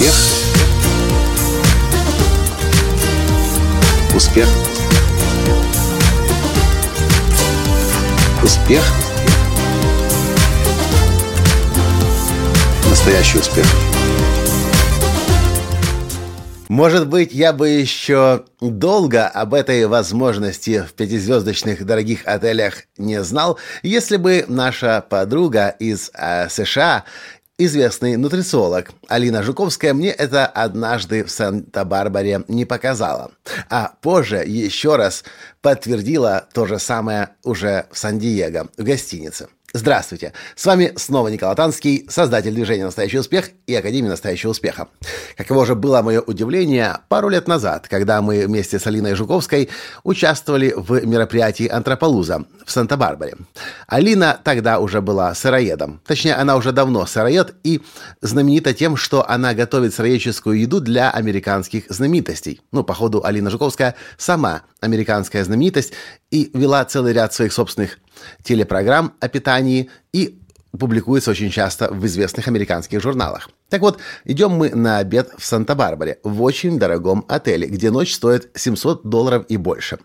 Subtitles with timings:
[0.00, 0.14] Успех.
[4.16, 4.48] Успех.
[8.42, 8.82] Успех.
[12.88, 13.66] Настоящий успех.
[16.70, 23.58] Может быть, я бы еще долго об этой возможности в пятизвездочных дорогих отелях не знал,
[23.82, 27.04] если бы наша подруга из э, США
[27.64, 33.32] известный нутрициолог Алина Жуковская мне это однажды в Санта-Барбаре не показала,
[33.68, 35.24] а позже еще раз
[35.60, 39.48] подтвердила то же самое уже в Сан-Диего, в гостинице.
[39.72, 40.32] Здравствуйте!
[40.56, 44.88] С вами снова Николай Танский, создатель движения «Настоящий успех» и Академии «Настоящего успеха».
[45.36, 49.70] Каково же было мое удивление пару лет назад, когда мы вместе с Алиной Жуковской
[50.02, 53.36] участвовали в мероприятии «Антрополуза» в Санта-Барбаре.
[53.86, 56.00] Алина тогда уже была сыроедом.
[56.04, 57.80] Точнее, она уже давно сыроед и
[58.20, 62.60] знаменита тем, что она готовит сыроедческую еду для американских знаменитостей.
[62.72, 65.92] Ну, походу, Алина Жуковская сама американская знаменитость
[66.30, 67.98] и вела целый ряд своих собственных
[68.42, 70.40] телепрограмм о питании и
[70.78, 73.50] публикуется очень часто в известных американских журналах.
[73.68, 78.50] Так вот, идем мы на обед в Санта-Барбаре, в очень дорогом отеле, где ночь стоит
[78.54, 79.98] 700 долларов и больше.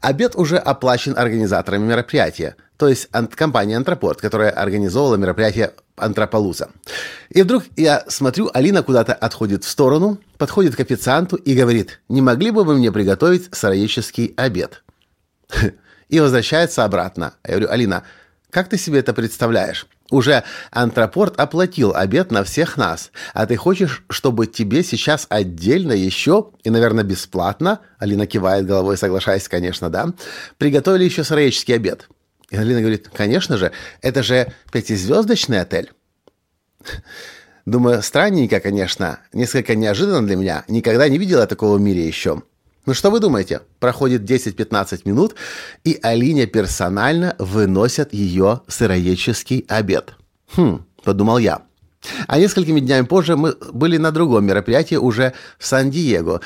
[0.00, 6.70] Обед уже оплачен организаторами мероприятия, то есть компания «Антропорт», которая организовала мероприятие «Антрополуза».
[7.28, 12.22] И вдруг я смотрю, Алина куда-то отходит в сторону, подходит к официанту и говорит, «Не
[12.22, 14.82] могли бы вы мне приготовить сыроедческий обед?»
[16.08, 17.34] и возвращается обратно.
[17.44, 18.04] Я говорю, Алина,
[18.50, 19.86] как ты себе это представляешь?
[20.10, 26.50] Уже антропорт оплатил обед на всех нас, а ты хочешь, чтобы тебе сейчас отдельно еще,
[26.64, 30.14] и, наверное, бесплатно, Алина кивает головой, соглашаясь, конечно, да,
[30.56, 32.08] приготовили еще сыроедческий обед.
[32.48, 35.92] И Алина говорит, конечно же, это же пятизвездочный отель.
[37.66, 42.42] Думаю, странненько, конечно, несколько неожиданно для меня, никогда не видела такого в мире еще.
[42.88, 43.60] Ну что вы думаете?
[43.80, 45.34] Проходит 10-15 минут,
[45.84, 50.14] и Алине персонально выносят ее сыроедческий обед.
[50.56, 51.60] Хм, подумал я.
[52.28, 56.40] А несколькими днями позже мы были на другом мероприятии уже в Сан-Диего,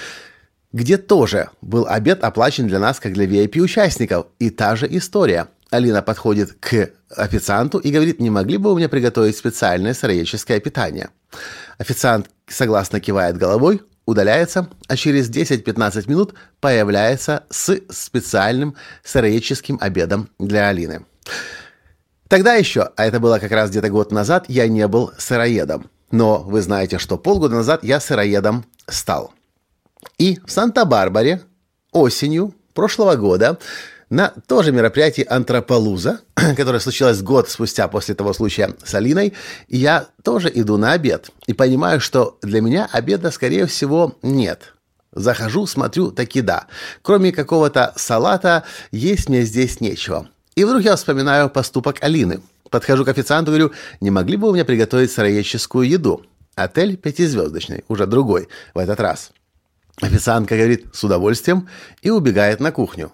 [0.73, 4.27] где тоже был обед оплачен для нас, как для VIP-участников.
[4.41, 5.47] И та же история.
[5.71, 11.11] Алина подходит к официанту и говорит, не могли бы вы мне приготовить специальное сыроедческое питание?
[11.79, 20.69] Официант согласно кивает головой, удаляется, а через 10-15 минут появляется с специальным сыроедческим обедом для
[20.69, 21.05] Алины.
[22.29, 25.91] Тогда еще, а это было как раз где-то год назад, я не был сыроедом.
[26.11, 29.35] Но вы знаете, что полгода назад я сыроедом стал.
[30.19, 31.43] И в Санта-Барбаре
[31.93, 33.59] осенью прошлого года
[34.12, 36.21] на то же мероприятии «Антрополуза»,
[36.56, 39.33] которое случилось год спустя после того случая с Алиной,
[39.69, 44.75] я тоже иду на обед и понимаю, что для меня обеда, скорее всего, нет.
[45.12, 46.67] Захожу, смотрю, таки да.
[47.00, 50.29] Кроме какого-то салата, есть мне здесь нечего.
[50.56, 52.43] И вдруг я вспоминаю поступок Алины.
[52.69, 56.23] Подхожу к официанту говорю, не могли бы вы мне приготовить сыроедческую еду?
[56.55, 59.33] Отель пятизвездочный, уже другой в этот раз.
[60.03, 61.69] Официантка говорит с удовольствием
[62.03, 63.11] и убегает на кухню.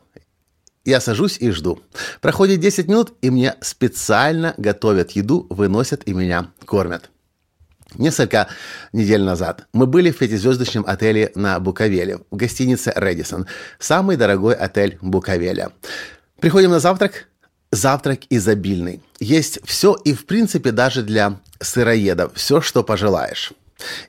[0.89, 1.83] Я сажусь и жду.
[2.23, 7.11] Проходит 10 минут, и мне специально готовят еду, выносят и меня кормят.
[7.97, 8.49] Несколько
[8.95, 13.47] недель назад мы были в пятизвездочном отеле на Буковеле, в гостинице «Редисон».
[13.79, 15.73] Самый дорогой отель Буковеля.
[16.41, 17.27] Приходим на завтрак.
[17.71, 19.03] Завтрак изобильный.
[19.21, 22.33] Есть все и, в принципе, даже для сыроедов.
[22.35, 23.53] Все, что пожелаешь.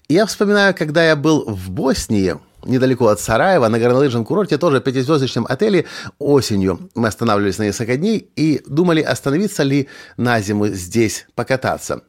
[0.08, 5.46] Я вспоминаю, когда я был в Боснии, недалеко от Сараева, на горнолыжном курорте, тоже пятизвездочном
[5.50, 5.86] отеле.
[6.18, 9.88] Осенью мы останавливались на несколько дней и думали, остановиться ли
[10.18, 12.02] на зиму здесь покататься.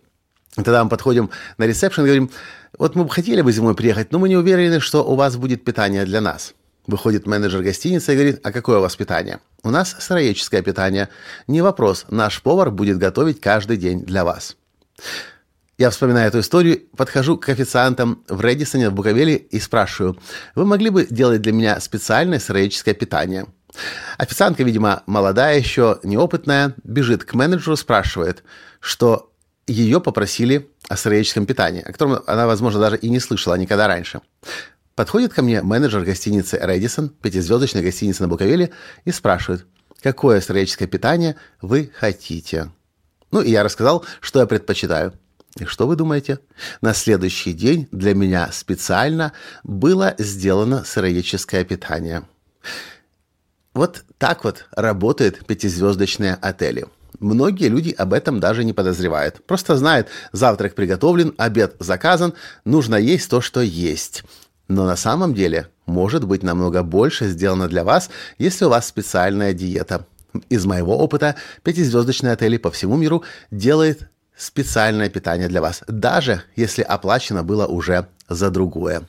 [0.56, 2.30] Тогда мы подходим на ресепшн и говорим,
[2.78, 5.64] вот мы бы хотели бы зимой приехать, но мы не уверены, что у вас будет
[5.64, 6.54] питание для нас.
[6.86, 9.38] Выходит менеджер гостиницы и говорит, а какое у вас питание?
[9.62, 11.08] У нас сыроедческое питание.
[11.46, 14.56] Не вопрос, наш повар будет готовить каждый день для вас.
[15.80, 20.18] Я вспоминаю эту историю, подхожу к официантам в Редисоне, в Буковеле и спрашиваю,
[20.54, 23.46] вы могли бы делать для меня специальное сыроедческое питание?
[24.18, 28.44] Официантка, видимо, молодая еще, неопытная, бежит к менеджеру, спрашивает,
[28.78, 29.32] что
[29.66, 34.20] ее попросили о сыроедческом питании, о котором она, возможно, даже и не слышала никогда раньше.
[34.94, 38.70] Подходит ко мне менеджер гостиницы «Редисон», пятизвездочной гостиницы на Буковеле,
[39.06, 39.64] и спрашивает,
[40.02, 42.70] какое сыроедческое питание вы хотите?
[43.30, 45.14] Ну, и я рассказал, что я предпочитаю–
[45.58, 46.38] и что вы думаете?
[46.80, 49.32] На следующий день для меня специально
[49.64, 52.22] было сделано сыроедческое питание.
[53.74, 56.86] Вот так вот работают пятизвездочные отели.
[57.18, 59.44] Многие люди об этом даже не подозревают.
[59.44, 64.24] Просто знают, завтрак приготовлен, обед заказан, нужно есть то, что есть.
[64.68, 68.08] Но на самом деле может быть намного больше сделано для вас,
[68.38, 70.06] если у вас специальная диета.
[70.48, 74.08] Из моего опыта пятизвездочные отели по всему миру делают
[74.40, 79.02] специальное питание для вас, даже если оплачено было уже за другое.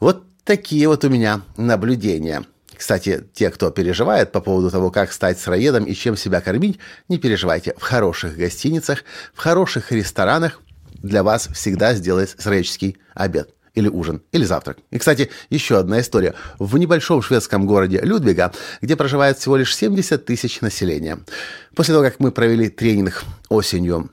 [0.00, 2.44] Вот такие вот у меня наблюдения.
[2.76, 6.78] Кстати, те, кто переживает по поводу того, как стать сыроедом и чем себя кормить,
[7.08, 7.74] не переживайте.
[7.76, 9.04] В хороших гостиницах,
[9.34, 10.60] в хороших ресторанах
[10.94, 14.78] для вас всегда сделает сыроедческий обед или ужин, или завтрак.
[14.90, 16.34] И, кстати, еще одна история.
[16.58, 21.18] В небольшом шведском городе Людвига, где проживает всего лишь 70 тысяч населения.
[21.74, 24.10] После того, как мы провели тренинг осенью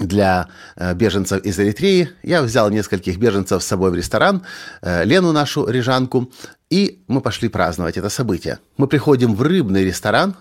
[0.00, 2.10] для э, беженцев из Эритреи.
[2.22, 4.42] Я взял нескольких беженцев с собой в ресторан,
[4.82, 6.32] э, Лену нашу, рижанку,
[6.70, 8.58] и мы пошли праздновать это событие.
[8.76, 10.36] Мы приходим в рыбный ресторан,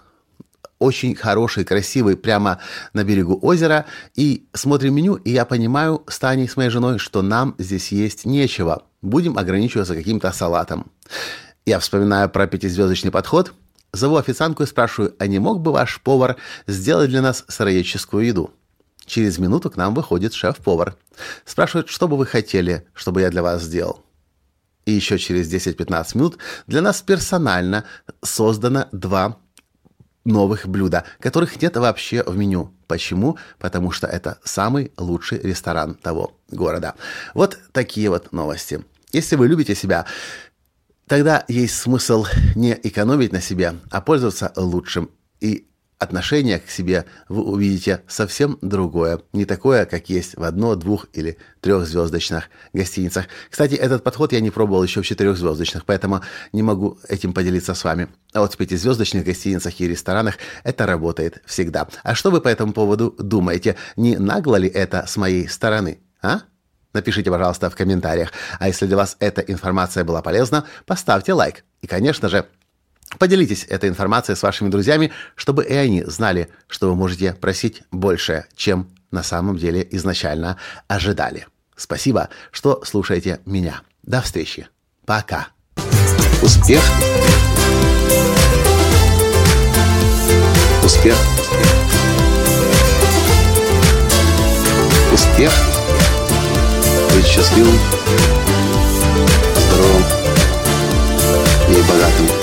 [0.79, 2.59] очень хороший, красивый, прямо
[2.93, 3.85] на берегу озера,
[4.15, 8.25] и смотрим меню, и я понимаю с Таней, с моей женой, что нам здесь есть
[8.25, 8.83] нечего.
[9.01, 10.91] Будем ограничиваться каким-то салатом.
[11.65, 13.53] Я вспоминаю про пятизвездочный подход,
[13.91, 18.53] зову официантку и спрашиваю, а не мог бы ваш повар сделать для нас сыроедческую еду?
[19.09, 20.95] Через минуту к нам выходит шеф-повар.
[21.43, 24.05] Спрашивает, что бы вы хотели, чтобы я для вас сделал.
[24.85, 27.85] И еще через 10-15 минут для нас персонально
[28.21, 29.39] создано два
[30.25, 32.71] новых блюда, которых нет вообще в меню.
[32.85, 33.39] Почему?
[33.57, 36.93] Потому что это самый лучший ресторан того города.
[37.33, 38.85] Вот такие вот новости.
[39.11, 40.05] Если вы любите себя,
[41.07, 45.09] тогда есть смысл не экономить на себе, а пользоваться лучшим.
[45.39, 45.68] И
[45.99, 51.37] отношение к себе вы увидите совсем другое, не такое, как есть в одно, двух или
[51.59, 53.25] трехзвездочных гостиницах.
[53.49, 56.21] Кстати, этот подход я не пробовал еще в четырехзвездочных, поэтому
[56.53, 58.07] не могу этим поделиться с вами.
[58.33, 61.87] А вот в пятизвездочных гостиницах и ресторанах это работает всегда.
[62.03, 63.75] А что вы по этому поводу думаете?
[63.97, 65.99] Не нагло ли это с моей стороны?
[66.21, 66.41] А?
[66.93, 68.31] Напишите, пожалуйста, в комментариях.
[68.57, 71.65] А если для вас эта информация была полезна, поставьте лайк.
[71.81, 72.47] И, конечно же,
[73.17, 78.45] Поделитесь этой информацией с вашими друзьями, чтобы и они знали, что вы можете просить больше,
[78.55, 80.57] чем на самом деле изначально
[80.87, 81.47] ожидали.
[81.75, 83.81] Спасибо, что слушаете меня.
[84.03, 84.67] До встречи.
[85.05, 85.47] Пока.
[86.41, 86.81] Успех.
[90.83, 91.15] Успех.
[95.11, 95.51] Успех.
[97.15, 97.79] Быть счастливым,
[99.55, 100.03] здоровым
[101.69, 102.38] и богатым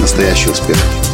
[0.00, 1.09] настоящий успех.